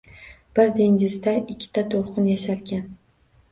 [0.59, 2.85] Bir dengizda ikkita to‘lqin yasharkan